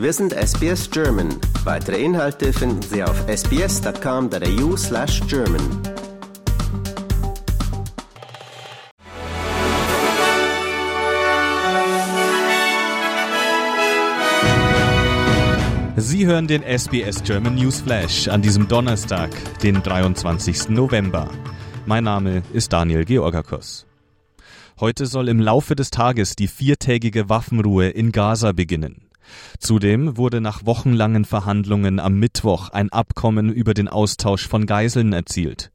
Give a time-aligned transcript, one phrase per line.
[0.00, 1.28] Wir sind SBS German.
[1.64, 5.60] Weitere Inhalte finden Sie auf sbs.com.au slash German.
[15.98, 19.28] Sie hören den SBS German News Flash an diesem Donnerstag,
[19.62, 20.70] den 23.
[20.70, 21.28] November.
[21.84, 23.84] Mein Name ist Daniel Georgakos.
[24.80, 29.09] Heute soll im Laufe des Tages die viertägige Waffenruhe in Gaza beginnen.
[29.58, 35.70] Zudem wurde nach wochenlangen Verhandlungen am Mittwoch ein Abkommen über den Austausch von Geiseln erzielt.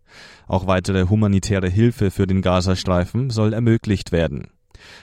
[0.47, 4.47] Auch weitere humanitäre Hilfe für den Gazastreifen soll ermöglicht werden.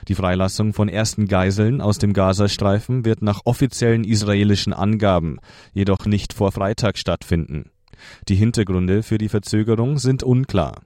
[0.08, 5.38] Die Freilassung von ersten Geiseln aus dem Gazastreifen wird nach offiziellen israelischen Angaben
[5.72, 7.70] jedoch nicht vor Freitag stattfinden.
[8.28, 10.82] Die Hintergründe für die Verzögerung sind unklar.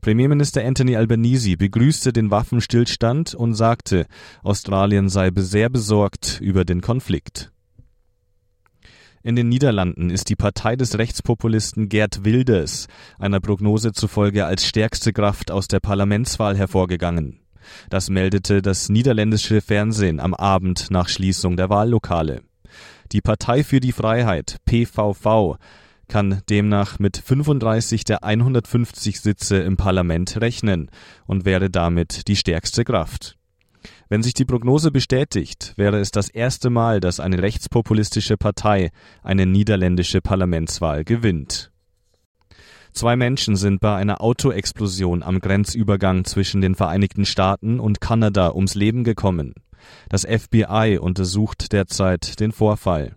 [0.00, 4.06] Premierminister Anthony Albanese begrüßte den Waffenstillstand und sagte,
[4.42, 7.50] Australien sei sehr besorgt über den Konflikt.
[9.22, 15.14] In den Niederlanden ist die Partei des Rechtspopulisten Gerd Wilders einer Prognose zufolge als stärkste
[15.14, 17.40] Kraft aus der Parlamentswahl hervorgegangen.
[17.88, 22.42] Das meldete das niederländische Fernsehen am Abend nach Schließung der Wahllokale.
[23.12, 25.56] Die Partei für die Freiheit, PVV,
[26.08, 30.90] kann demnach mit 35 der 150 Sitze im Parlament rechnen
[31.26, 33.36] und wäre damit die stärkste Kraft.
[34.08, 38.90] Wenn sich die Prognose bestätigt, wäre es das erste Mal, dass eine rechtspopulistische Partei
[39.22, 41.70] eine niederländische Parlamentswahl gewinnt.
[42.92, 48.76] Zwei Menschen sind bei einer Autoexplosion am Grenzübergang zwischen den Vereinigten Staaten und Kanada ums
[48.76, 49.54] Leben gekommen.
[50.08, 53.16] Das FBI untersucht derzeit den Vorfall.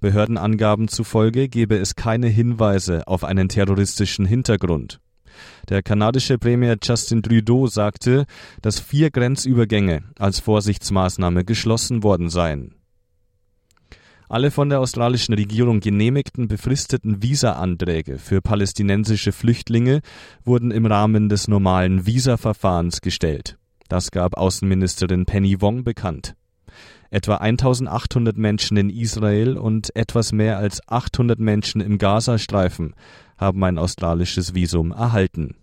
[0.00, 5.00] Behördenangaben zufolge gebe es keine Hinweise auf einen terroristischen Hintergrund.
[5.68, 8.26] Der kanadische Premier Justin Trudeau sagte,
[8.60, 12.74] dass vier Grenzübergänge als Vorsichtsmaßnahme geschlossen worden seien.
[14.28, 20.00] Alle von der australischen Regierung genehmigten befristeten Visaanträge für palästinensische Flüchtlinge
[20.42, 23.58] wurden im Rahmen des normalen Visaverfahrens gestellt.
[23.88, 26.34] Das gab Außenministerin Penny Wong bekannt.
[27.10, 32.94] Etwa 1800 Menschen in Israel und etwas mehr als 800 Menschen im Gazastreifen
[33.36, 35.56] haben ein australisches Visum erhalten.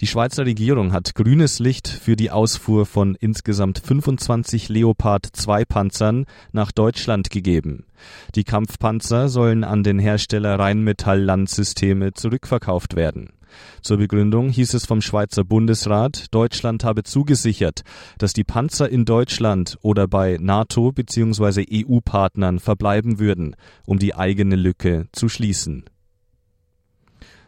[0.00, 6.26] Die Schweizer Regierung hat grünes Licht für die Ausfuhr von insgesamt 25 Leopard 2 Panzern
[6.50, 7.86] nach Deutschland gegeben.
[8.34, 13.33] Die Kampfpanzer sollen an den Hersteller Rheinmetall Landsysteme zurückverkauft werden.
[13.82, 17.82] Zur Begründung hieß es vom Schweizer Bundesrat, Deutschland habe zugesichert,
[18.18, 21.66] dass die Panzer in Deutschland oder bei NATO bzw.
[21.70, 23.56] EU-Partnern verbleiben würden,
[23.86, 25.84] um die eigene Lücke zu schließen.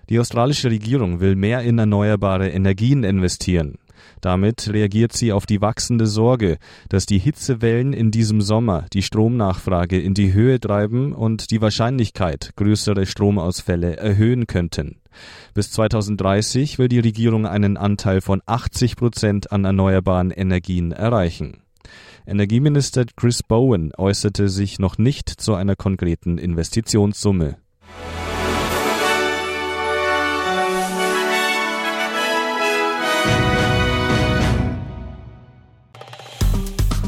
[0.09, 3.79] Die australische Regierung will mehr in erneuerbare Energien investieren.
[4.21, 6.59] Damit reagiert sie auf die wachsende Sorge,
[6.89, 12.53] dass die Hitzewellen in diesem Sommer die Stromnachfrage in die Höhe treiben und die Wahrscheinlichkeit
[12.57, 15.01] größere Stromausfälle erhöhen könnten.
[15.55, 21.63] Bis 2030 will die Regierung einen Anteil von 80 Prozent an erneuerbaren Energien erreichen.
[22.27, 27.57] Energieminister Chris Bowen äußerte sich noch nicht zu einer konkreten Investitionssumme.